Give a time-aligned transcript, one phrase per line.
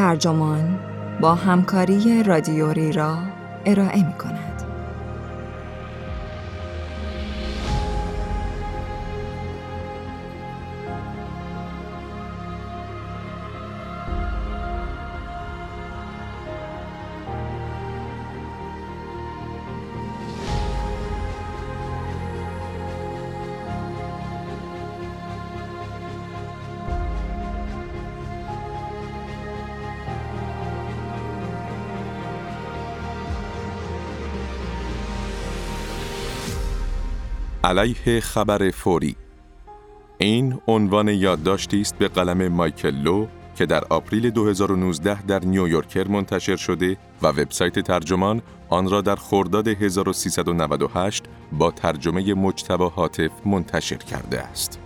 [0.00, 0.78] ترجمان
[1.20, 3.18] با همکاری رادیوری را
[3.66, 4.69] ارائه می کند.
[37.70, 39.16] علیه خبر فوری
[40.18, 46.56] این عنوان یادداشتی است به قلم مایکل لو که در آپریل 2019 در نیویورکر منتشر
[46.56, 54.40] شده و وبسایت ترجمان آن را در خرداد 1398 با ترجمه مجتبا حاطف منتشر کرده
[54.40, 54.78] است.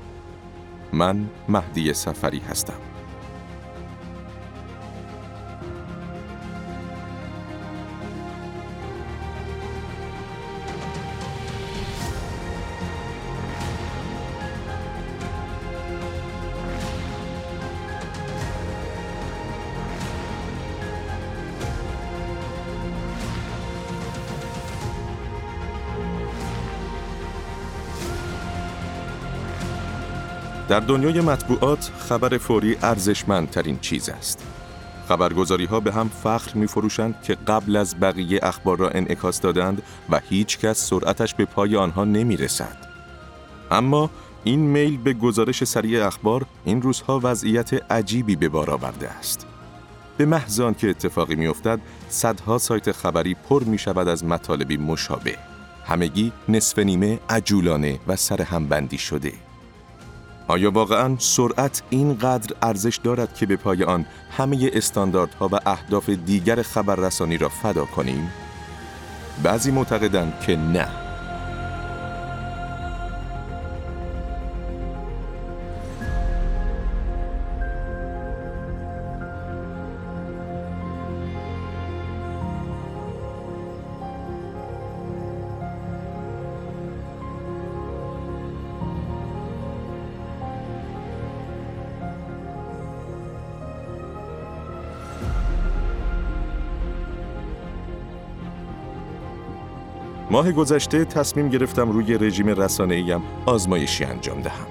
[0.92, 2.93] من مهدی سفری هستم.
[30.74, 34.46] در دنیای مطبوعات خبر فوری ارزشمندترین چیز است.
[35.08, 39.82] خبرگزاری ها به هم فخر می فروشند که قبل از بقیه اخبار را انعکاس دادند
[40.10, 42.76] و هیچ کس سرعتش به پای آنها نمی رسد.
[43.70, 44.10] اما
[44.44, 49.46] این میل به گزارش سریع اخبار این روزها وضعیت عجیبی به بار آورده است.
[50.16, 55.36] به محض که اتفاقی میافتد صدها سایت خبری پر می شود از مطالبی مشابه
[55.86, 59.32] همگی نصف نیمه عجولانه و سر همبندی شده
[60.48, 64.06] آیا واقعا سرعت اینقدر ارزش دارد که به پای آن
[64.36, 68.30] همه استانداردها و اهداف دیگر خبررسانی را فدا کنیم؟
[69.42, 71.03] بعضی معتقدند که نه.
[100.30, 104.66] ماه گذشته تصمیم گرفتم روی رژیم رسانه ایم آزمایشی انجام دهم.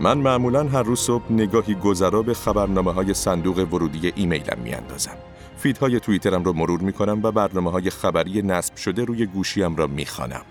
[0.00, 5.16] من معمولا هر روز صبح نگاهی گذرا به خبرنامه های صندوق ورودی ایمیلم می اندازم.
[5.56, 9.86] فیدهای توییترم رو مرور می کنم و برنامه های خبری نصب شده روی گوشیم را
[9.86, 10.42] می خانم.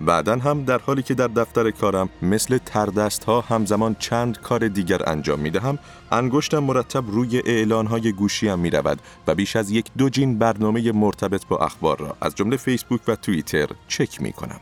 [0.00, 5.10] بعدا هم در حالی که در دفتر کارم مثل تردست ها همزمان چند کار دیگر
[5.10, 5.78] انجام می دهم
[6.12, 10.92] انگشتم مرتب روی اعلان های گوشیم می رود و بیش از یک دو جین برنامه
[10.92, 14.60] مرتبط با اخبار را از جمله فیسبوک و توییتر چک می کنم.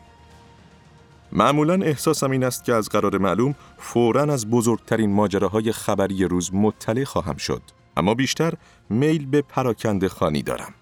[1.33, 7.05] معمولا احساسم این است که از قرار معلوم فوراً از بزرگترین ماجراهای خبری روز مطلع
[7.05, 7.63] خواهم شد
[7.97, 8.55] اما بیشتر
[8.91, 10.75] میل به پراکنده خانی دارم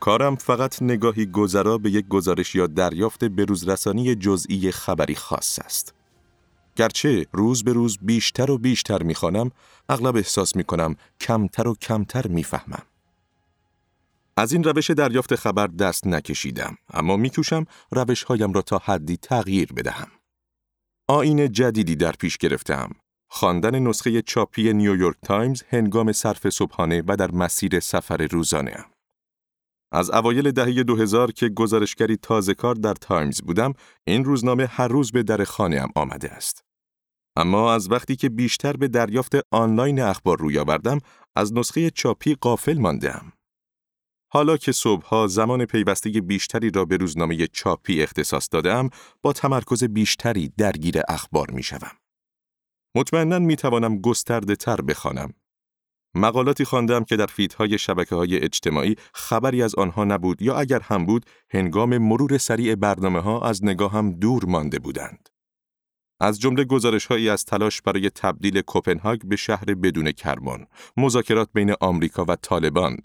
[0.00, 5.94] کارم فقط نگاهی گذرا به یک گزارش یا دریافت بروزرسانی جزئی خبری خاص است.
[6.76, 9.50] گرچه روز به روز بیشتر و بیشتر می‌خوانم،
[9.88, 12.82] اغلب احساس می‌کنم کمتر و کمتر می‌فهمم.
[14.36, 20.08] از این روش دریافت خبر دست نکشیدم، اما میکوشم روشهایم را تا حدی تغییر بدهم.
[21.08, 22.90] آیین جدیدی در پیش گرفتم.
[23.28, 28.84] خواندن نسخه چاپی نیویورک تایمز هنگام صرف صبحانه و در مسیر سفر روزانه
[29.94, 33.72] از اوایل دهه 2000 که گزارشگری تازه کار در تایمز بودم،
[34.06, 36.64] این روزنامه هر روز به در خانه هم آمده است.
[37.36, 40.98] اما از وقتی که بیشتر به دریافت آنلاین اخبار روی آوردم،
[41.36, 43.32] از نسخه چاپی قافل ماندم.
[44.32, 48.90] حالا که صبحها زمان پیوستگی بیشتری را به روزنامه چاپی اختصاص دادم،
[49.22, 51.92] با تمرکز بیشتری درگیر اخبار می شوم.
[52.96, 55.34] مطمئنا می توانم گسترده تر بخوانم
[56.14, 61.06] مقالاتی خواندم که در فیدهای شبکه های اجتماعی خبری از آنها نبود یا اگر هم
[61.06, 65.28] بود هنگام مرور سریع برنامه ها از نگاهم دور مانده بودند.
[66.20, 70.66] از جمله گزارش هایی از تلاش برای تبدیل کوپنهاگ به شهر بدون کربن،
[70.96, 72.96] مذاکرات بین آمریکا و طالبان،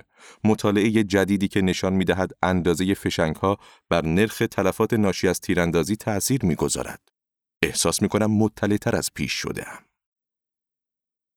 [0.44, 3.35] مطالعه جدیدی که نشان می دهد اندازه فشنگ
[3.89, 7.01] بر نرخ تلفات ناشی از تیراندازی تأثیر می گذارد.
[7.63, 8.31] احساس می کنم
[8.95, 9.65] از پیش شده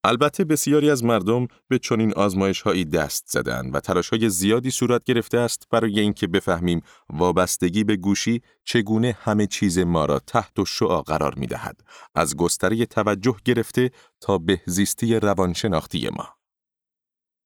[0.05, 5.05] البته بسیاری از مردم به چنین آزمایش هایی دست زدند و تلاش های زیادی صورت
[5.05, 10.65] گرفته است برای اینکه بفهمیم وابستگی به گوشی چگونه همه چیز ما را تحت و
[10.65, 11.81] شعا قرار می دهد
[12.15, 13.91] از گستره توجه گرفته
[14.21, 16.42] تا بهزیستی روانشناختی ما.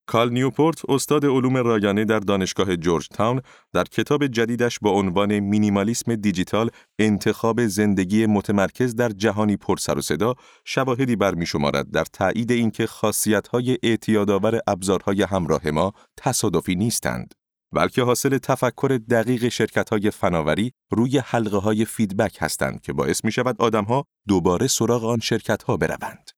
[0.07, 3.41] کال نیوپورت استاد علوم رایانه در دانشگاه جورج تاون
[3.73, 10.03] در کتاب جدیدش با عنوان مینیمالیسم دیجیتال انتخاب زندگی متمرکز در جهانی پر سر و
[10.03, 17.35] صدا شواهدی برمیشمارد در تایید اینکه خاصیت‌های اعتیادآور ابزارهای همراه ما تصادفی نیستند
[17.73, 23.57] بلکه حاصل تفکر دقیق شرکت‌های فناوری روی حلقه های فیدبک هستند که باعث می شود
[23.59, 26.36] آدمها دوباره سراغ آن شرکت‌ها بروند.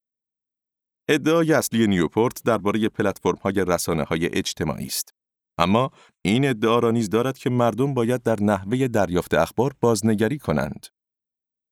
[1.11, 2.89] ادعای اصلی نیوپورت درباره
[3.41, 5.13] های رسانه های اجتماعی است.
[5.57, 5.91] اما
[6.21, 10.85] این ادعا را نیز دارد که مردم باید در نحوه دریافت اخبار بازنگری کنند.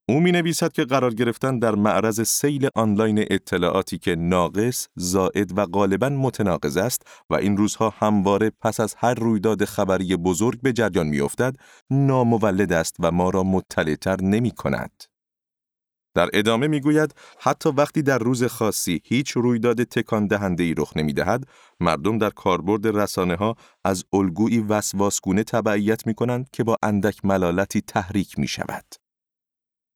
[0.08, 5.66] او می نویسد که قرار گرفتن در معرض سیل آنلاین اطلاعاتی که ناقص، زائد و
[5.66, 11.06] غالبا متناقض است و این روزها همواره پس از هر رویداد خبری بزرگ به جریان
[11.06, 11.56] می افتد،
[11.90, 15.07] نامولد است و ما را مطلعتر نمی کند.
[16.14, 21.12] در ادامه می‌گوید حتی وقتی در روز خاصی هیچ رویداد تکان دهنده ای رخ نمی
[21.12, 21.44] دهد،
[21.80, 27.80] مردم در کاربرد رسانه ها از الگویی وسواسگونه تبعیت می کنند که با اندک ملالتی
[27.80, 28.84] تحریک می شود.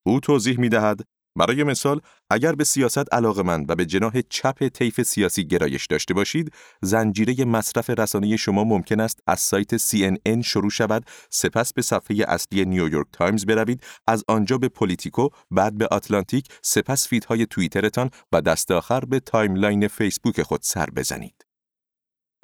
[0.06, 1.00] او توضیح می دهد
[1.36, 2.00] برای مثال
[2.30, 6.52] اگر به سیاست علاقمند و به جناح چپ طیف سیاسی گرایش داشته باشید
[6.82, 12.64] زنجیره مصرف رسانه شما ممکن است از سایت CNN شروع شود سپس به صفحه اصلی
[12.64, 18.40] نیویورک تایمز بروید از آنجا به پلیتیکو بعد به آتلانتیک سپس feed های توییترتان و
[18.40, 21.46] دست آخر به timeline فیسبوک خود سر بزنید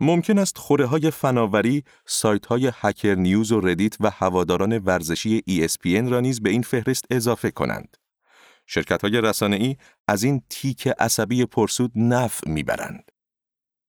[0.00, 6.10] ممکن است خوره های فناوری، سایت های هکر نیوز و ردیت و هواداران ورزشی ESPN
[6.10, 7.96] را نیز به این فهرست اضافه کنند.
[8.70, 9.76] شرکت های رسانه
[10.08, 13.10] از این تیک عصبی پرسود نفع می‌برند.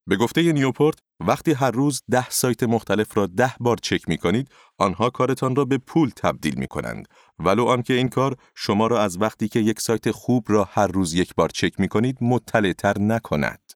[0.08, 4.50] به گفته نیوپورت، وقتی هر روز ده سایت مختلف را ده بار چک می کنید،
[4.78, 7.08] آنها کارتان را به پول تبدیل می کنند.
[7.40, 11.14] ولو آنکه این کار شما را از وقتی که یک سایت خوب را هر روز
[11.14, 13.69] یک بار چک می کنید مطلع تر نکند.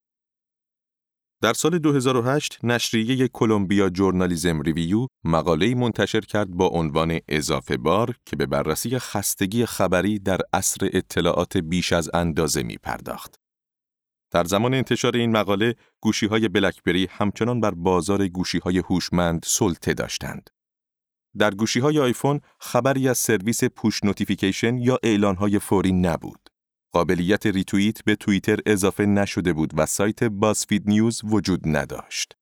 [1.44, 8.36] در سال 2008 نشریه کلمبیا جورنالیزم ریویو مقاله‌ای منتشر کرد با عنوان اضافه بار که
[8.36, 13.36] به بررسی خستگی خبری در عصر اطلاعات بیش از اندازه می پرداخت.
[14.32, 19.94] در زمان انتشار این مقاله، گوشی های بلکبری همچنان بر بازار گوشی های هوشمند سلطه
[19.94, 20.50] داشتند.
[21.38, 26.43] در گوشی های آیفون خبری از سرویس push notification یا اعلان های فوری نبود.
[26.94, 32.38] قابلیت ریتوییت به توییتر اضافه نشده بود و سایت بازفید نیوز وجود نداشت.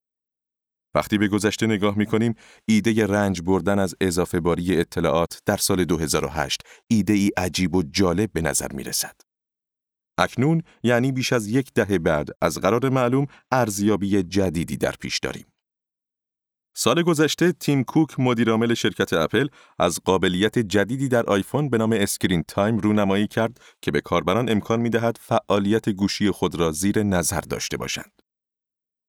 [0.95, 5.85] وقتی به گذشته نگاه می کنیم، ایده رنج بردن از اضافه باری اطلاعات در سال
[5.85, 9.15] 2008 ایده ای عجیب و جالب به نظر می رسد.
[10.17, 15.50] اکنون یعنی بیش از یک دهه بعد از قرار معلوم ارزیابی جدیدی در پیش داریم.
[16.73, 19.47] سال گذشته تیم کوک مدیرعامل شرکت اپل
[19.79, 24.79] از قابلیت جدیدی در آیفون به نام Screen Time رونمایی کرد که به کاربران امکان
[24.79, 28.21] می‌دهد فعالیت گوشی خود را زیر نظر داشته باشند.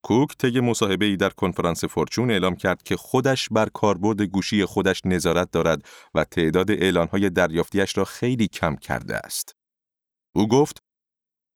[0.04, 0.60] کوک طی
[1.00, 5.82] ای در کنفرانس فورچون اعلام کرد که خودش بر کاربرد گوشی خودش نظارت دارد
[6.14, 9.56] و تعداد اعلانهای دریافتیش را خیلی کم کرده است.
[10.34, 10.82] او گفت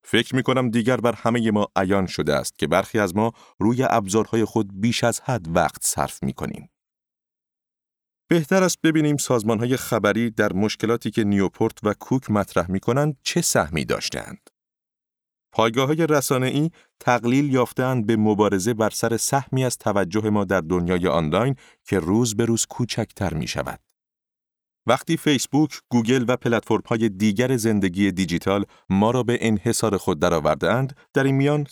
[0.09, 3.87] فکر می کنم دیگر بر همه ما عیان شده است که برخی از ما روی
[3.91, 6.71] ابزارهای خود بیش از حد وقت صرف می کنیم.
[8.29, 13.17] بهتر است ببینیم سازمان های خبری در مشکلاتی که نیوپورت و کوک مطرح می کنند
[13.23, 14.51] چه سهمی داشتند.
[15.53, 16.71] پایگاه های رسانه ای
[17.01, 22.37] تقلیل یافتهاند به مبارزه بر سر سهمی از توجه ما در دنیای آنلاین که روز
[22.37, 23.81] به روز کوچکتر می شود.
[24.87, 26.37] وقتی فیسبوک، گوگل و
[26.87, 31.67] های دیگر زندگی دیجیتال ما را به انحصار خود درآوردهاند، در این میان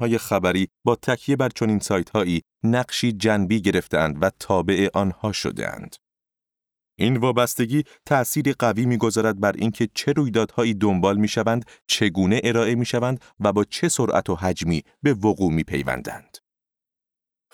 [0.00, 1.80] های خبری با تکیه بر چنین
[2.14, 5.96] هایی نقشی جنبی گرفتهاند و تابع آنها شدهاند.
[6.98, 13.52] این وابستگی تأثیر قوی می‌گذارد بر اینکه چه رویدادهایی دنبال می‌شوند، چگونه ارائه می‌شوند و
[13.52, 16.38] با چه سرعت و حجمی به وقوع میپیوندند.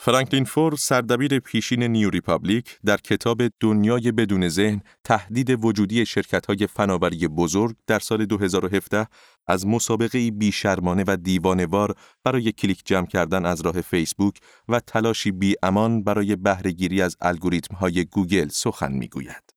[0.00, 7.28] فرانکلین فور سردبیر پیشین نیو ریپابلیک در کتاب دنیای بدون ذهن تهدید وجودی شرکت‌های فناوری
[7.28, 9.06] بزرگ در سال 2017
[9.46, 11.94] از مسابقه بیشرمانه و دیوانه‌وار
[12.24, 14.38] برای کلیک جمع کردن از راه فیسبوک
[14.68, 19.54] و تلاشی بی امان برای بهرهگیری از الگوریتم‌های گوگل سخن می‌گوید.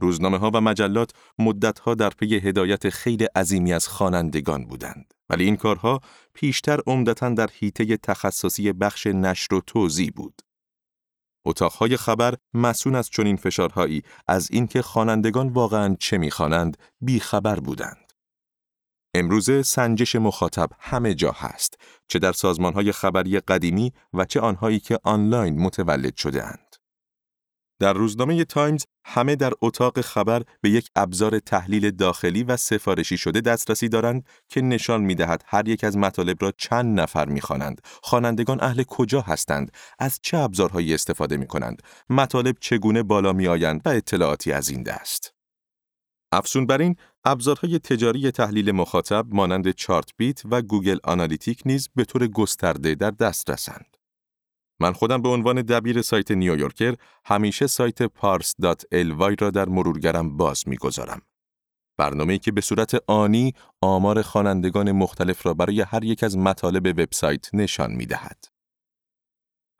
[0.00, 5.15] روزنامه ها و مجلات مدت ها در پی هدایت خیل عظیمی از خوانندگان بودند.
[5.30, 6.00] ولی این کارها
[6.34, 10.42] پیشتر عمدتا در حیطه تخصصی بخش نشر و توضیح بود.
[11.46, 18.12] اتاقهای خبر مسون از چنین فشارهایی از اینکه خوانندگان واقعا چه می‌خوانند بیخبر بودند.
[19.14, 21.78] امروزه سنجش مخاطب همه جا هست،
[22.08, 26.65] چه در سازمانهای خبری قدیمی و چه آنهایی که آنلاین متولد شده.
[27.78, 33.40] در روزنامه تایمز همه در اتاق خبر به یک ابزار تحلیل داخلی و سفارشی شده
[33.40, 37.80] دسترسی دارند که نشان می دهد هر یک از مطالب را چند نفر می خوانند.
[38.02, 43.80] خوانندگان اهل کجا هستند؟ از چه ابزارهایی استفاده می کنند؟ مطالب چگونه بالا می آیند
[43.84, 45.34] و اطلاعاتی از این دست.
[46.32, 52.26] افزون بر این، ابزارهای تجاری تحلیل مخاطب مانند Chartbeat و Google Analytics نیز به طور
[52.26, 53.95] گسترده در دسترسند.
[54.80, 61.22] من خودم به عنوان دبیر سایت نیویورکر همیشه سایت Parse.ly را در مرورگرم باز می‌گذارم.
[61.98, 67.54] برنامه‌ای که به صورت آنی آمار خوانندگان مختلف را برای هر یک از مطالب وبسایت
[67.54, 68.55] نشان می‌دهد.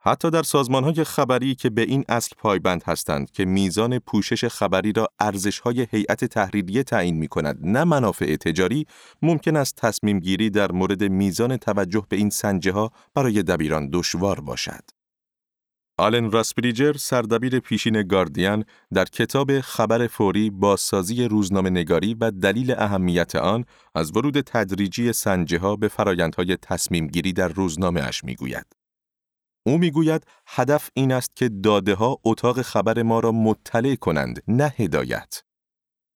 [0.07, 5.07] حتی در سازمانهای خبری که به این اصل پایبند هستند که میزان پوشش خبری را
[5.19, 8.85] ارزشهای هیئت تحریریه تعیین می کند نه منافع تجاری
[9.21, 14.39] ممکن است تصمیم گیری در مورد میزان توجه به این سنجه ها برای دبیران دشوار
[14.39, 14.83] باشد.
[15.97, 23.35] آلن راسپریجر سردبیر پیشین گاردین در کتاب خبر فوری بازسازی روزنامه نگاری و دلیل اهمیت
[23.35, 28.86] آن از ورود تدریجی سنجه ها به فرایندهای تصمیم گیری در روزنامه اش می گوید.
[29.67, 34.73] او می‌گوید هدف این است که داده ها اتاق خبر ما را مطلع کنند نه
[34.77, 35.41] هدایت.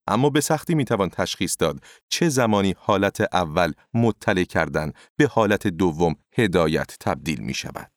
[0.07, 1.79] اما به سختی می‌توان تشخیص داد
[2.09, 7.91] چه زمانی حالت اول مطلع کردن به حالت دوم هدایت تبدیل می شود.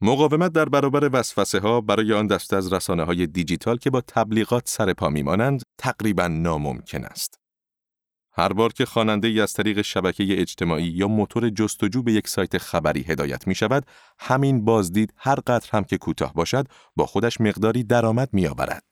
[0.00, 4.68] مقاومت در برابر وسوسه ها برای آن دسته از رسانه های دیجیتال که با تبلیغات
[4.68, 7.43] سر پا میمانند تقریبا ناممکن است.
[8.36, 12.58] هر بار که خواننده ای از طریق شبکه اجتماعی یا موتور جستجو به یک سایت
[12.58, 13.86] خبری هدایت می شود،
[14.18, 18.84] همین بازدید هر قدر هم که کوتاه باشد، با خودش مقداری درآمد می آورد.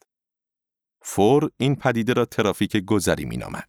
[1.03, 3.69] فور این پدیده را ترافیک گذری می نامد.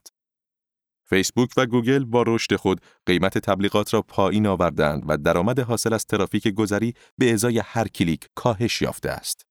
[1.05, 6.05] فیسبوک و گوگل با رشد خود قیمت تبلیغات را پایین آوردند و درآمد حاصل از
[6.05, 9.45] ترافیک گذری به ازای هر کلیک کاهش یافته است.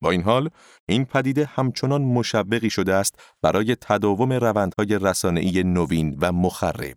[0.00, 0.50] با این حال
[0.88, 6.96] این پدیده همچنان مشوقی شده است برای تداوم روندهای رسانه‌ای نوین و مخرب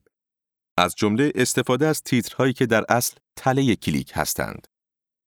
[0.78, 4.68] از جمله استفاده از تیترهایی که در اصل تله کلیک هستند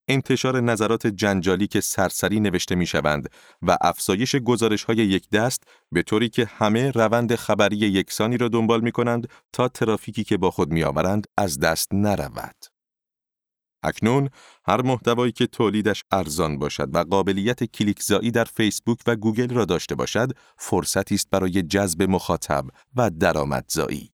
[0.08, 3.28] انتشار نظرات جنجالی که سرسری نوشته می شوند
[3.62, 5.62] و افزایش گزارش های یک دست
[5.92, 10.50] به طوری که همه روند خبری یکسانی را دنبال می کنند تا ترافیکی که با
[10.50, 12.71] خود می آورند از دست نرود.
[13.82, 14.28] اکنون
[14.64, 19.94] هر محتوایی که تولیدش ارزان باشد و قابلیت کلیکزایی در فیسبوک و گوگل را داشته
[19.94, 22.64] باشد، فرصتی است برای جذب مخاطب
[22.96, 24.12] و درآمدزایی.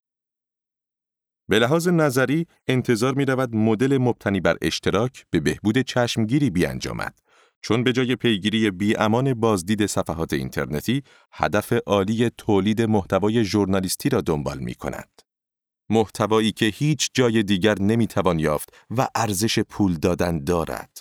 [1.49, 7.19] به لحاظ نظری انتظار می رود مدل مبتنی بر اشتراک به بهبود چشمگیری بیانجامد
[7.61, 14.21] چون به جای پیگیری بی امان بازدید صفحات اینترنتی هدف عالی تولید محتوای ژورنالیستی را
[14.21, 15.28] دنبال می کند.
[15.91, 21.01] محتوایی که هیچ جای دیگر نمی‌توان یافت و ارزش پول دادن دارد.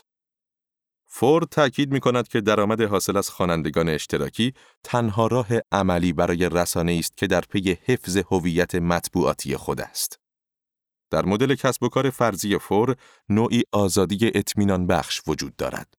[1.05, 4.53] فورد تأکید می کند که درآمد حاصل از خوانندگان اشتراکی
[4.83, 10.19] تنها راه عملی برای رسانه است که در پی حفظ هویت مطبوعاتی خود است.
[11.09, 12.95] در مدل کسب و کار فرضی فور
[13.29, 15.96] نوعی آزادی اطمینان بخش وجود دارد.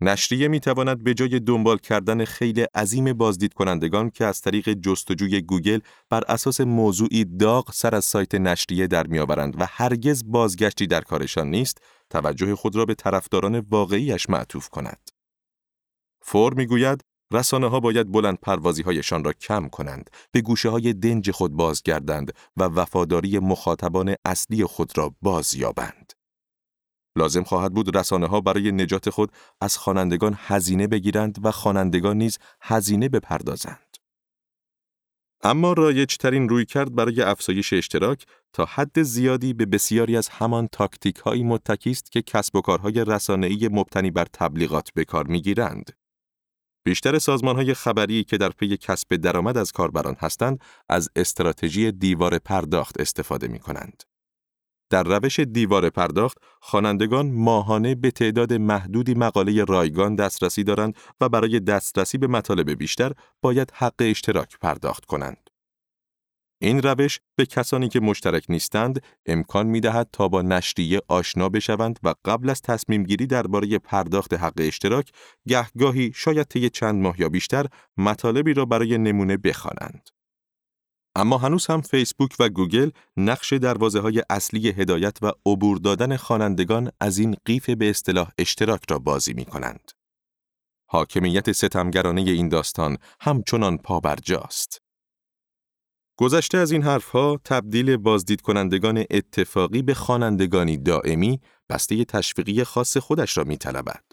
[0.00, 5.40] نشریه می تواند به جای دنبال کردن خیل عظیم بازدید کنندگان که از طریق جستجوی
[5.40, 10.86] گوگل بر اساس موضوعی داغ سر از سایت نشریه در می آورند و هرگز بازگشتی
[10.86, 11.78] در کارشان نیست،
[12.10, 15.10] توجه خود را به طرفداران واقعیش معطوف کند.
[16.22, 17.00] فور می گوید
[17.32, 22.32] رسانه ها باید بلند پروازی هایشان را کم کنند، به گوشه های دنج خود بازگردند
[22.56, 26.17] و وفاداری مخاطبان اصلی خود را بازیابند.
[27.18, 32.38] لازم خواهد بود رسانه ها برای نجات خود از خوانندگان هزینه بگیرند و خوانندگان نیز
[32.60, 33.96] هزینه بپردازند.
[35.42, 41.16] اما رایجترین روی کرد برای افزایش اشتراک تا حد زیادی به بسیاری از همان تاکتیک
[41.16, 45.90] هایی متکی است که کسب و کارهای رسانه‌ای مبتنی بر تبلیغات به کار می‌گیرند.
[46.84, 52.38] بیشتر سازمان های خبری که در پی کسب درآمد از کاربران هستند، از استراتژی دیوار
[52.38, 54.02] پرداخت استفاده می کنند.
[54.90, 61.60] در روش دیوار پرداخت، خوانندگان ماهانه به تعداد محدودی مقاله رایگان دسترسی دارند و برای
[61.60, 65.50] دسترسی به مطالب بیشتر باید حق اشتراک پرداخت کنند.
[66.60, 71.98] این روش به کسانی که مشترک نیستند امکان می دهد تا با نشریه آشنا بشوند
[72.02, 75.10] و قبل از تصمیم گیری درباره پرداخت حق اشتراک
[75.48, 77.66] گهگاهی شاید طی چند ماه یا بیشتر
[77.96, 80.08] مطالبی را برای نمونه بخوانند.
[81.18, 86.90] اما هنوز هم فیسبوک و گوگل نقش دروازه های اصلی هدایت و عبور دادن خوانندگان
[87.00, 89.90] از این قیف به اصطلاح اشتراک را بازی می کنند.
[90.90, 94.78] حاکمیت ستمگرانه این داستان همچنان پابرجاست.
[96.18, 103.38] گذشته از این حرفها تبدیل بازدید کنندگان اتفاقی به خوانندگانی دائمی بسته تشویقی خاص خودش
[103.38, 104.07] را می طلبد.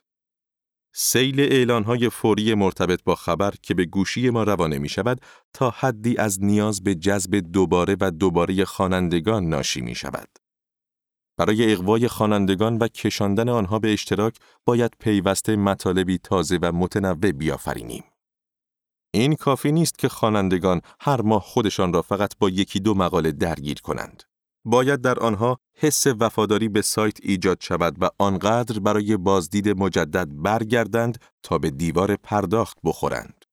[0.98, 5.22] سیل اعلانهای فوری مرتبط با خبر که به گوشی ما روانه می شود
[5.54, 10.28] تا حدی از نیاز به جذب دوباره و دوباره خوانندگان ناشی می شود.
[11.38, 14.36] برای اقوای خوانندگان و کشاندن آنها به اشتراک
[14.66, 18.04] باید پیوسته مطالبی تازه و متنوع بیافرینیم.
[19.14, 23.82] این کافی نیست که خوانندگان هر ماه خودشان را فقط با یکی دو مقاله درگیر
[23.82, 24.24] کنند.
[24.66, 31.18] باید در آنها حس وفاداری به سایت ایجاد شود و آنقدر برای بازدید مجدد برگردند
[31.44, 33.46] تا به دیوار پرداخت بخورند.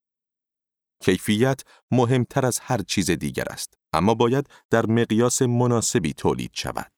[1.00, 1.60] کیفیت
[1.90, 6.92] مهمتر از هر چیز دیگر است، اما باید در مقیاس مناسبی تولید شود.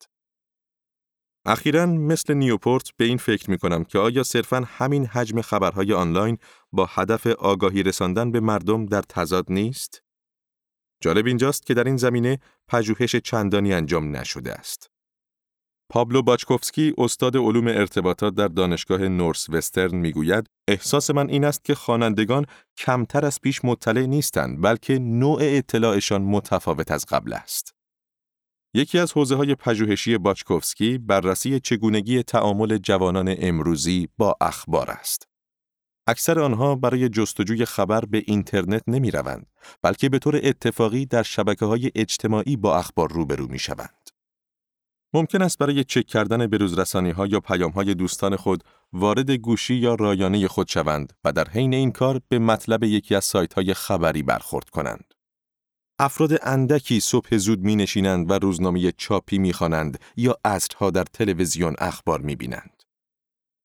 [1.46, 6.38] اخیرا مثل نیوپورت به این فکر می کنم که آیا صرفا همین حجم خبرهای آنلاین
[6.72, 10.02] با هدف آگاهی رساندن به مردم در تضاد نیست؟
[11.00, 12.38] جالب اینجاست که در این زمینه
[12.68, 14.93] پژوهش چندانی انجام نشده است.
[15.90, 21.74] پابلو باچکوفسکی استاد علوم ارتباطات در دانشگاه نورس وسترن می‌گوید احساس من این است که
[21.74, 27.74] خوانندگان کمتر از پیش مطلع نیستند بلکه نوع اطلاعشان متفاوت از قبل است.
[28.74, 35.28] یکی از حوزه های پژوهشی باچکوفسکی بررسی چگونگی تعامل جوانان امروزی با اخبار است.
[36.06, 39.46] اکثر آنها برای جستجوی خبر به اینترنت نمی روند،
[39.82, 44.03] بلکه به طور اتفاقی در شبکه های اجتماعی با اخبار روبرو می شوند.
[45.14, 49.94] ممکن است برای چک کردن بروزرسانی ها یا پیام های دوستان خود وارد گوشی یا
[49.94, 54.22] رایانه خود شوند و در حین این کار به مطلب یکی از سایت های خبری
[54.22, 55.14] برخورد کنند.
[55.98, 61.74] افراد اندکی صبح زود می نشینند و روزنامه چاپی می خوانند یا عصرها در تلویزیون
[61.78, 62.82] اخبار می بینند.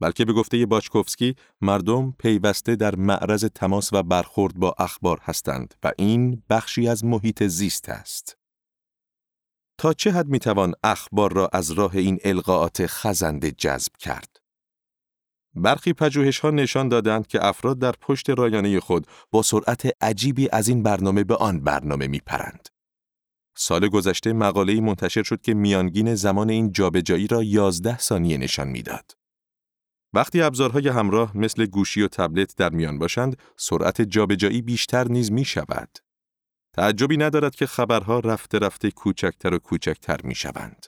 [0.02, 5.92] بلکه به گفته باچکوفسکی مردم پیوسته در معرض تماس و برخورد با اخبار هستند و
[5.98, 8.39] این بخشی از محیط زیست است.
[9.80, 14.38] تا چه حد می توان اخبار را از راه این القاعات خزنده جذب کرد؟
[15.56, 20.68] برخی پژوهش ها نشان دادند که افراد در پشت رایانه خود با سرعت عجیبی از
[20.68, 22.70] این برنامه به آن برنامه می پرند.
[23.58, 29.12] سال گذشته مقاله‌ای منتشر شد که میانگین زمان این جابجایی را 11 ثانیه نشان می‌داد.
[30.14, 35.46] وقتی ابزارهای همراه مثل گوشی و تبلت در میان باشند، سرعت جابجایی بیشتر نیز می
[35.46, 35.90] شود.
[36.80, 40.86] تعجبی ندارد که خبرها رفته رفته کوچکتر و کوچکتر می شوند.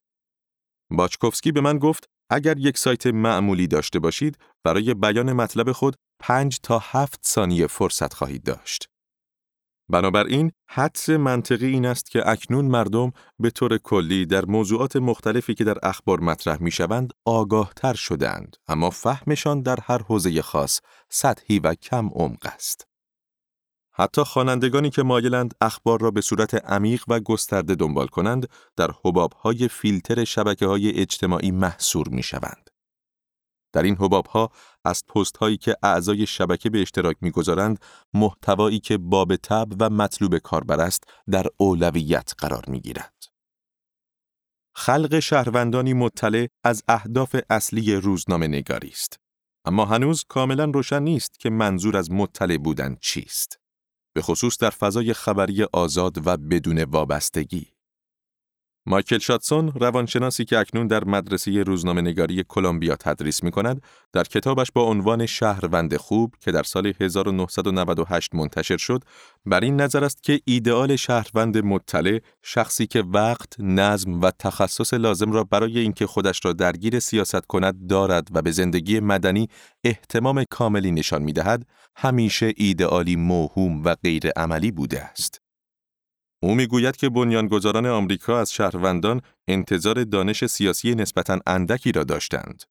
[0.91, 6.59] باچکوفسکی به من گفت اگر یک سایت معمولی داشته باشید برای بیان مطلب خود پنج
[6.63, 8.89] تا هفت ثانیه فرصت خواهید داشت.
[9.89, 15.63] بنابراین حدس منطقی این است که اکنون مردم به طور کلی در موضوعات مختلفی که
[15.63, 21.59] در اخبار مطرح می شوند آگاه تر شدند اما فهمشان در هر حوزه خاص سطحی
[21.59, 22.90] و کم عمق است.
[24.01, 29.67] حتی خوانندگانی که مایلند اخبار را به صورت عمیق و گسترده دنبال کنند در حبابهای
[29.67, 32.69] فیلتر شبکه های اجتماعی محصور می شوند.
[33.73, 34.51] در این حبابها
[34.85, 37.79] از پست هایی که اعضای شبکه به اشتراک می‌گذارند
[38.13, 43.23] محتوایی که باب تب و مطلوب کاربر است در اولویت قرار می گیرد.
[44.75, 49.19] خلق شهروندانی مطلع از اهداف اصلی روزنامه نگاری است.
[49.65, 53.60] اما هنوز کاملا روشن نیست که منظور از مطلع بودن چیست.
[54.13, 57.70] به خصوص در فضای خبری آزاد و بدون وابستگی.
[58.85, 63.81] مایکل شاتسون روانشناسی که اکنون در مدرسه روزنامه نگاری کلمبیا تدریس می کند
[64.13, 69.03] در کتابش با عنوان شهروند خوب که در سال 1998 منتشر شد
[69.45, 75.31] بر این نظر است که ایدئال شهروند مطلع شخصی که وقت، نظم و تخصص لازم
[75.31, 79.47] را برای اینکه خودش را درگیر سیاست کند دارد و به زندگی مدنی
[79.83, 85.50] احتمام کاملی نشان می دهد همیشه ایدئالی موهوم و غیر عملی بوده است.
[86.43, 92.63] او می‌گوید که بنیانگذاران آمریکا از شهروندان انتظار دانش سیاسی نسبتاً اندکی را داشتند.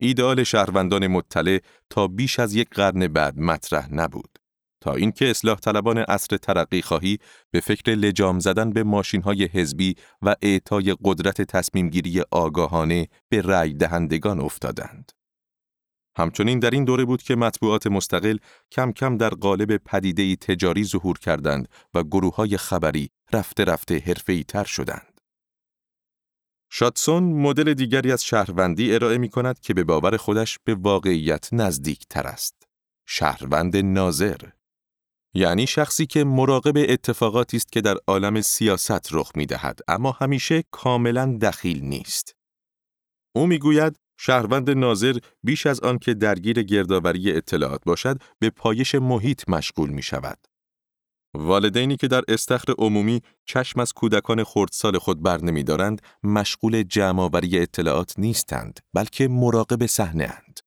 [0.00, 1.58] ایدئال شهروندان مطلع
[1.90, 4.38] تا بیش از یک قرن بعد مطرح نبود.
[4.80, 7.18] تا اینکه اصلاح طلبان عصر ترقی خواهی
[7.50, 13.74] به فکر لجام زدن به ماشین های حزبی و اعطای قدرت تصمیمگیری آگاهانه به رأی
[13.74, 15.12] دهندگان افتادند.
[16.16, 18.36] همچنین در این دوره بود که مطبوعات مستقل
[18.72, 24.44] کم کم در قالب پدیدهی تجاری ظهور کردند و گروه های خبری رفته رفته حرفه‌ای
[24.44, 25.20] تر شدند.
[26.70, 32.06] شاتسون مدل دیگری از شهروندی ارائه می کند که به باور خودش به واقعیت نزدیک
[32.10, 32.62] تر است.
[33.06, 34.40] شهروند ناظر
[35.34, 40.64] یعنی شخصی که مراقب اتفاقاتی است که در عالم سیاست رخ می دهد اما همیشه
[40.70, 42.36] کاملا دخیل نیست.
[43.36, 43.96] او می‌گوید
[44.26, 50.02] شهروند ناظر بیش از آن که درگیر گردآوری اطلاعات باشد به پایش محیط مشغول می
[50.02, 50.38] شود.
[51.34, 57.58] والدینی که در استخر عمومی چشم از کودکان خردسال خود بر نمی دارند، مشغول جمعآوری
[57.58, 60.60] اطلاعات نیستند بلکه مراقب صحنه اند.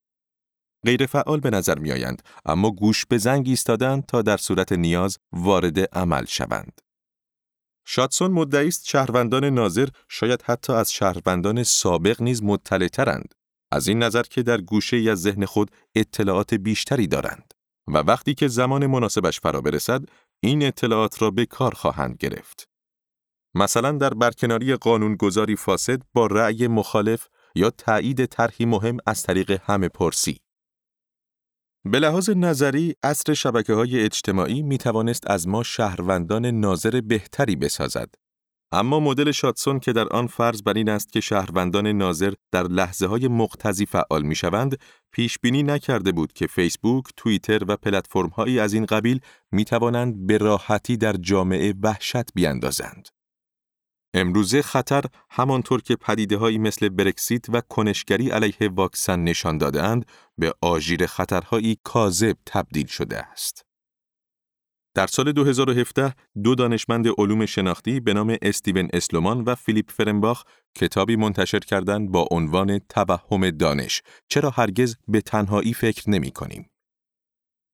[0.85, 5.17] غیر فعال به نظر می آیند اما گوش به زنگ ایستادند تا در صورت نیاز
[5.31, 6.81] وارد عمل شوند.
[7.85, 12.41] شاتسون مدعی است شهروندان ناظر شاید حتی از شهروندان سابق نیز
[12.93, 13.33] ترند.
[13.71, 17.53] از این نظر که در گوشه از ذهن خود اطلاعات بیشتری دارند
[17.87, 20.01] و وقتی که زمان مناسبش فرا برسد
[20.39, 22.69] این اطلاعات را به کار خواهند گرفت.
[23.55, 29.89] مثلا در برکناری قانونگذاری فاسد با رأی مخالف یا تایید طرحی مهم از طریق همه
[29.89, 30.37] پرسی.
[31.85, 38.09] به لحاظ نظری، اصر شبکه های اجتماعی می توانست از ما شهروندان ناظر بهتری بسازد.
[38.71, 43.07] اما مدل شاتسون که در آن فرض بر این است که شهروندان ناظر در لحظه
[43.07, 44.77] های مقتضی فعال می شوند،
[45.11, 49.19] پیش بینی نکرده بود که فیسبوک، توییتر و پلتفرم هایی از این قبیل
[49.51, 53.07] می توانند به راحتی در جامعه وحشت بیاندازند.
[54.13, 60.05] امروزه خطر همانطور که پدیده هایی مثل برکسیت و کنشگری علیه واکسن نشان دادهاند
[60.37, 63.66] به آژیر خطرهایی کاذب تبدیل شده است.
[64.97, 70.43] در سال 2017 دو دانشمند علوم شناختی به نام استیون اسلومان و فیلیپ فرنباخ
[70.75, 76.69] کتابی منتشر کردند با عنوان توهم دانش چرا هرگز به تنهایی فکر نمی کنیم.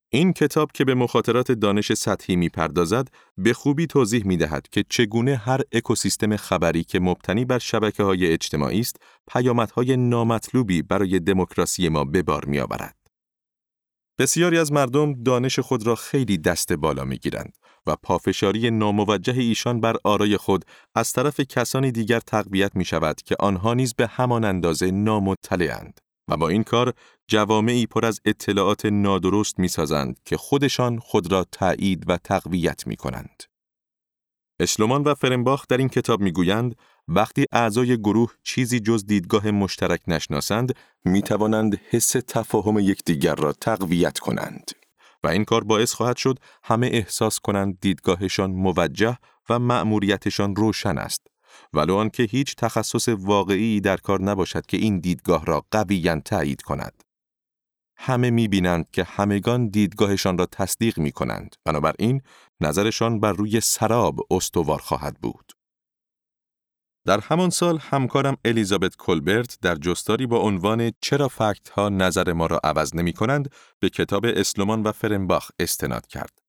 [0.10, 3.08] این کتاب که به مخاطرات دانش سطحی می‌پردازد
[3.38, 8.34] به خوبی توضیح می دهد که چگونه هر اکوسیستم خبری که مبتنی بر شبکه های
[8.34, 8.96] اجتماعی است
[9.28, 13.03] پیامدهای نامطلوبی برای دموکراسی ما به بار می آورد.
[14.18, 19.82] بسیاری از مردم دانش خود را خیلی دست بالا می گیرند و پافشاری ناموجه ایشان
[19.82, 24.44] بر آرای خود از طرف کسانی دیگر تقویت می شود که آنها نیز به همان
[24.44, 26.00] اندازه نامطلعند.
[26.28, 26.94] و با این کار
[27.28, 32.96] جوامعی پر از اطلاعات نادرست می سازند که خودشان خود را تایید و تقویت می
[32.96, 33.44] کنند.
[34.60, 36.76] اسلومان و فرنباخ در این کتاب می گویند
[37.08, 44.20] وقتی اعضای گروه چیزی جز دیدگاه مشترک نشناسند می توانند حس تفاهم یکدیگر را تقویت
[44.20, 44.72] کنند
[45.24, 49.18] و این کار باعث خواهد شد همه احساس کنند دیدگاهشان موجه
[49.50, 51.28] و مأموریتشان روشن است
[51.74, 57.04] ولو آنکه هیچ تخصص واقعی در کار نباشد که این دیدگاه را قویا تایید کند.
[57.98, 61.56] همه می بینند که همگان دیدگاهشان را تصدیق می کنند.
[61.66, 62.22] بنابراین
[62.62, 65.52] نظرشان بر روی سراب استوار خواهد بود.
[67.06, 72.46] در همان سال همکارم الیزابت کلبرت در جستاری با عنوان چرا فکت ها نظر ما
[72.46, 76.40] را عوض نمی کنند به کتاب اسلومان و فرنباخ استناد کرد.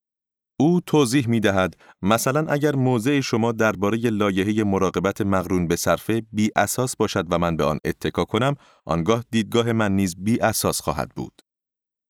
[0.60, 6.50] او توضیح می دهد مثلا اگر موضع شما درباره لایحه مراقبت مقرون به صرفه بی
[6.56, 11.08] اساس باشد و من به آن اتکا کنم آنگاه دیدگاه من نیز بی اساس خواهد
[11.16, 11.42] بود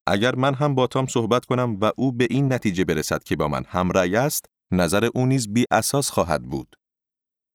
[0.06, 3.48] اگر من هم با تام صحبت کنم و او به این نتیجه برسد که با
[3.48, 6.76] من همرأی است نظر او نیز بی اساس خواهد بود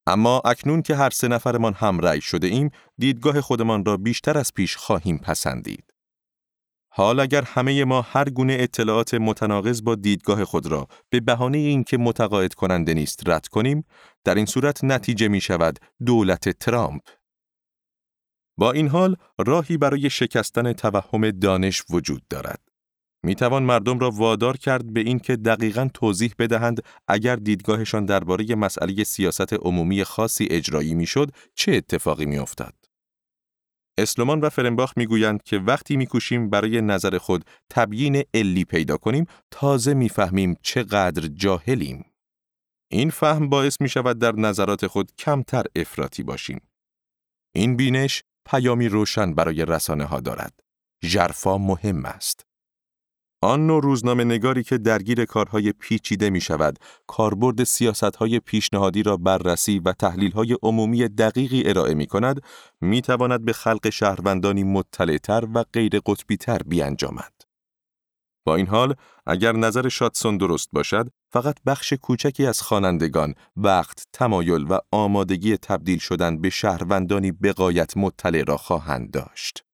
[0.07, 4.75] اما اکنون که هر سه نفرمان همرأی شده ایم دیدگاه خودمان را بیشتر از پیش
[4.75, 5.89] خواهیم پسندید
[6.91, 11.97] حال اگر همه ما هر گونه اطلاعات متناقض با دیدگاه خود را به بهانه اینکه
[11.97, 13.85] متقاعد کننده نیست رد کنیم،
[14.23, 17.01] در این صورت نتیجه می شود دولت ترامپ.
[18.57, 22.68] با این حال راهی برای شکستن توهم دانش وجود دارد.
[23.23, 29.03] می توان مردم را وادار کرد به اینکه دقیقا توضیح بدهند اگر دیدگاهشان درباره مسئله
[29.03, 32.73] سیاست عمومی خاصی اجرایی می‌شد چه اتفاقی می افتاد.
[33.97, 39.93] اسلومان و فرنباخ می‌گویند که وقتی میکوشیم برای نظر خود تبیین علی پیدا کنیم تازه
[39.93, 42.05] می‌فهمیم چقدر جاهلیم.
[42.91, 46.61] این فهم باعث می شود در نظرات خود کمتر افراطی باشیم.
[47.55, 50.59] این بینش پیامی روشن برای رسانه ها دارد.
[51.03, 52.48] ژرفا مهم است.
[53.41, 59.17] آن نوع روزنامه نگاری که درگیر کارهای پیچیده می شود، کاربرد سیاست های پیشنهادی را
[59.17, 62.41] بررسی و تحلیل های عمومی دقیقی ارائه می کند،
[62.81, 67.33] می تواند به خلق شهروندانی مطلعتر و غیر قطبی تر بیانجامد.
[68.45, 74.65] با این حال، اگر نظر شاتسون درست باشد، فقط بخش کوچکی از خوانندگان وقت، تمایل
[74.69, 79.68] و آمادگی تبدیل شدن به شهروندانی بقایت مطلع را خواهند داشت.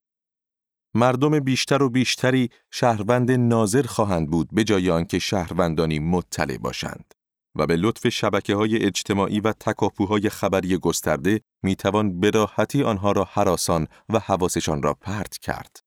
[0.96, 7.14] مردم بیشتر و بیشتری شهروند ناظر خواهند بود به جای آنکه شهروندانی مطلع باشند
[7.54, 13.12] و به لطف شبکه های اجتماعی و تکاپوهای خبری گسترده می توان به راحتی آنها
[13.12, 15.80] را حراسان و حواسشان را پرت کرد.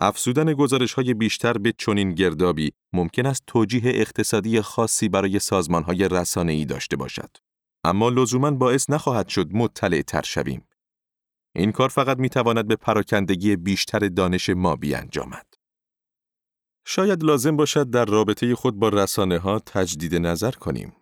[0.00, 6.08] افزودن گزارش های بیشتر به چنین گردابی ممکن است توجیه اقتصادی خاصی برای سازمان های
[6.08, 7.36] رسانه ای داشته باشد.
[7.84, 10.64] اما لزوما باعث نخواهد شد مطلع تر شویم.
[11.54, 15.46] این کار فقط می تواند به پراکندگی بیشتر دانش ما بیانجامد.
[16.86, 20.92] شاید لازم باشد در رابطه خود با رسانه ها تجدید نظر کنیم.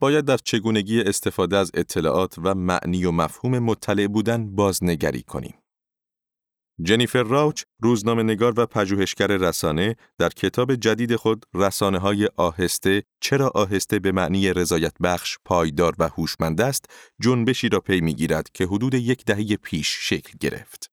[0.00, 5.54] باید در چگونگی استفاده از اطلاعات و معنی و مفهوم مطلع بودن بازنگری کنیم.
[6.82, 13.48] جنیفر راوچ روزنامه نگار و پژوهشگر رسانه در کتاب جدید خود رسانه های آهسته چرا
[13.54, 16.84] آهسته به معنی رضایت بخش پایدار و هوشمند است
[17.20, 20.90] جنبشی را پی می‌گیرد که حدود یک دهه پیش شکل گرفت.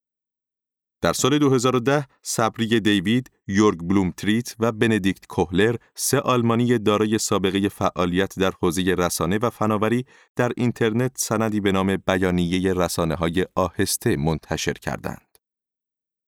[1.02, 8.40] در سال 2010 صبری دیوید، یورگ بلومتریت و بندیکت کوهلر سه آلمانی دارای سابقه فعالیت
[8.40, 14.74] در حوزه رسانه و فناوری در اینترنت سندی به نام بیانیه رسانه های آهسته منتشر
[14.74, 15.27] کردند.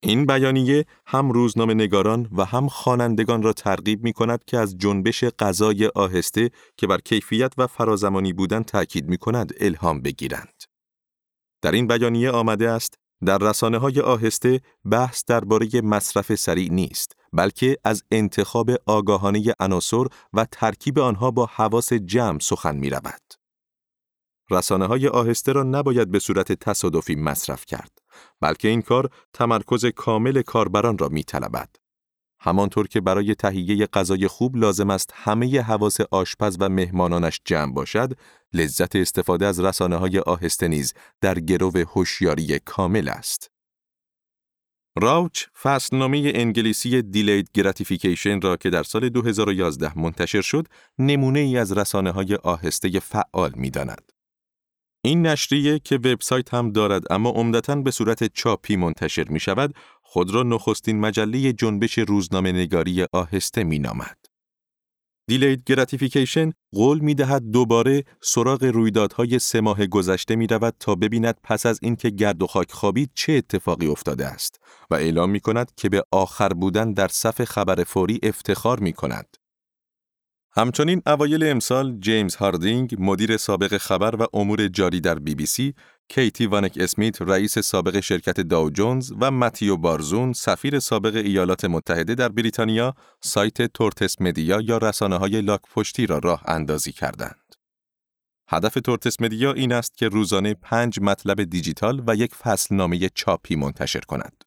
[0.02, 5.24] این بیانیه هم روزنامه نگاران و هم خوانندگان را ترغیب می کند که از جنبش
[5.24, 10.64] غذای آهسته که بر کیفیت و فرازمانی بودن تأکید می کند الهام بگیرند.
[11.62, 12.94] در این بیانیه آمده است
[13.26, 20.46] در رسانه های آهسته بحث درباره مصرف سریع نیست بلکه از انتخاب آگاهانه عناصر و
[20.52, 23.22] ترکیب آنها با حواس جمع سخن می رود.
[24.52, 27.92] رسانه های آهسته را نباید به صورت تصادفی مصرف کرد.
[28.42, 31.70] بلکه این کار تمرکز کامل کاربران را می طلبد.
[32.42, 38.14] همانطور که برای تهیه غذای خوب لازم است همه حواس آشپز و مهمانانش جمع باشد،
[38.54, 43.52] لذت استفاده از رسانه های آهسته نیز در گرو هوشیاری کامل است.
[45.02, 50.68] راوچ فصلنامه انگلیسی دیلید گراتیفیکیشن را که در سال 2011 منتشر شد،
[51.00, 54.12] نمونه ای از رسانه های آهسته فعال می داند.
[55.02, 60.32] این نشریه که وبسایت هم دارد اما عمدتا به صورت چاپی منتشر می شود، خود
[60.32, 64.18] را نخستین مجله جنبش روزنامه نگاری آهسته می نامد.
[65.28, 71.36] دیلید گراتیفیکیشن قول می دهد دوباره سراغ رویدادهای سه ماه گذشته می رود تا ببیند
[71.44, 74.60] پس از اینکه گرد و خاک خوابید چه اتفاقی افتاده است
[74.90, 79.28] و اعلام می کند که به آخر بودن در صف خبر فوری افتخار می کند.
[80.52, 85.74] همچنین اوایل امسال جیمز هاردینگ مدیر سابق خبر و امور جاری در بی بی سی،
[86.10, 92.16] کیتی ونک اسمیت رئیس سابق شرکت داو جونز و متیو بارزون سفیر سابق ایالات متحده
[92.16, 97.56] در بریتانیا سایت Tortoise Media یا رسانه های لاک پشتی را راه اندازی کردند.
[98.48, 104.00] هدف Tortoise Media این است که روزانه پنج مطلب دیجیتال و یک فصلنامه چاپی منتشر
[104.00, 104.44] کند.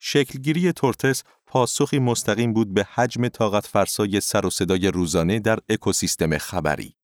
[0.00, 6.38] شکلگیری Tortoise پاسخی مستقیم بود به حجم طاقت فرسای سر و صدای روزانه در اکوسیستم
[6.38, 6.96] خبری.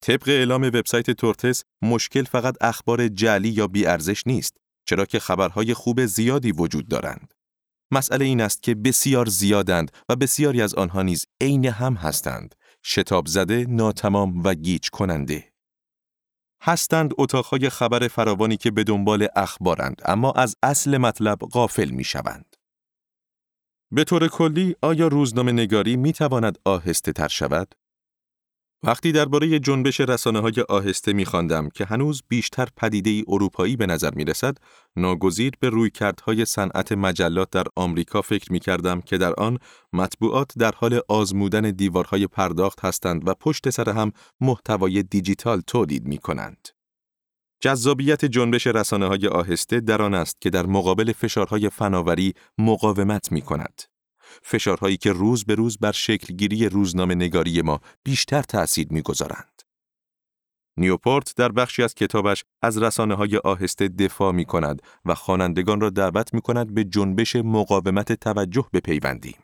[0.00, 4.56] طبق اعلام وبسایت تورتس، مشکل فقط اخبار جعلی یا بیارزش نیست،
[4.88, 7.34] چرا که خبرهای خوب زیادی وجود دارند.
[7.90, 13.26] مسئله این است که بسیار زیادند و بسیاری از آنها نیز عین هم هستند، شتاب
[13.26, 15.52] زده، ناتمام و گیج کننده.
[16.62, 22.53] هستند اتاقهای خبر فراوانی که به دنبال اخبارند اما از اصل مطلب غافل می شوند.
[23.90, 27.74] به طور کلی آیا روزنامه نگاری می تواند آهسته تر شود؟
[28.82, 33.86] وقتی درباره جنبش رسانه های آهسته می خواندم که هنوز بیشتر پدیده ای اروپایی به
[33.86, 34.56] نظر می رسد،
[34.96, 39.58] ناگزیر به رویکردهای صنعت مجلات در آمریکا فکر می کردم که در آن
[39.92, 46.18] مطبوعات در حال آزمودن دیوارهای پرداخت هستند و پشت سر هم محتوای دیجیتال تولید می
[46.18, 46.68] کنند.
[47.64, 53.42] جذابیت جنبش رسانه های آهسته در آن است که در مقابل فشارهای فناوری مقاومت می
[53.42, 53.82] کند.
[54.42, 59.62] فشارهایی که روز به روز بر شکلگیری روزنامه نگاری ما بیشتر تأثیر می‌گذارند.
[60.76, 65.90] نیوپورت در بخشی از کتابش از رسانه های آهسته دفاع می کند و خوانندگان را
[65.90, 69.38] دعوت می کند به جنبش مقاومت توجه بپیوندیم.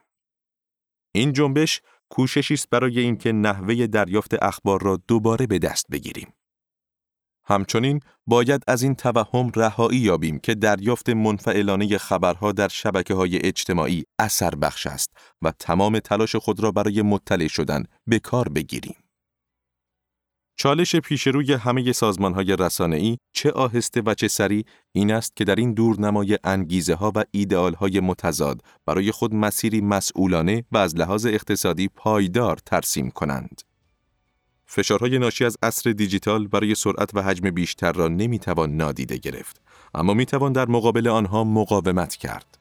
[1.15, 1.81] این جنبش
[2.11, 6.33] کوششی است برای اینکه نحوه دریافت اخبار را دوباره به دست بگیریم.
[7.51, 14.05] همچنین باید از این توهم رهایی یابیم که دریافت منفعلانه خبرها در شبکه های اجتماعی
[14.19, 15.11] اثر بخش است
[15.43, 18.97] و تمام تلاش خود را برای مطلع شدن به کار بگیریم.
[20.57, 25.55] چالش پیشروی همه سازمان های رسانه‌ای چه آهسته و چه سریع این است که در
[25.55, 31.27] این دورنمای انگیزه ها و ایدئال های متضاد برای خود مسیری مسئولانه و از لحاظ
[31.27, 33.70] اقتصادی پایدار ترسیم کنند.
[34.73, 39.61] فشارهای ناشی از عصر دیجیتال برای سرعت و حجم بیشتر را نمی‌توان نادیده گرفت،
[39.95, 42.59] اما می‌توان در مقابل آنها مقاومت کرد.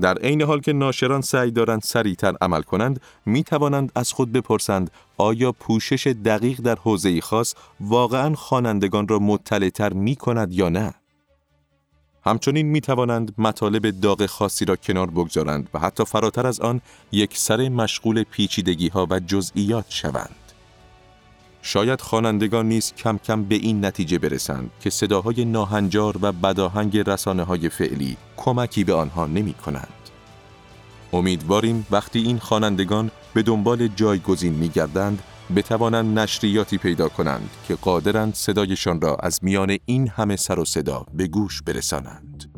[0.00, 4.90] در عین حال که ناشران سعی دارند سریعتر عمل کنند، می توانند از خود بپرسند
[5.16, 10.94] آیا پوشش دقیق در حوزه خاص واقعا خوانندگان را مطلعتر می کند یا نه؟
[12.24, 16.80] همچنین می توانند مطالب داغ خاصی را کنار بگذارند و حتی فراتر از آن
[17.12, 20.41] یک سر مشغول پیچیدگی ها و جزئیات شوند.
[21.62, 27.42] شاید خوانندگان نیز کم کم به این نتیجه برسند که صداهای ناهنجار و بداهنگ رسانه
[27.42, 29.88] های فعلی کمکی به آنها نمی کنند.
[31.12, 35.22] امیدواریم وقتی این خوانندگان به دنبال جایگزین می گردند
[35.56, 41.06] بتوانند نشریاتی پیدا کنند که قادرند صدایشان را از میان این همه سر و صدا
[41.14, 42.51] به گوش برسانند.